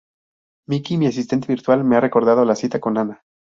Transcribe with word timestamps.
Miki 0.67 0.97
mi 0.97 1.05
asistente 1.05 1.45
virtual 1.47 1.83
me 1.83 1.95
ha 1.95 1.99
recordado 1.99 2.43
la 2.43 2.55
cita 2.55 2.79
con 2.79 2.97
Ana 2.97 3.21